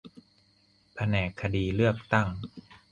[0.95, 2.27] แผนกคดีเลือกตั้ง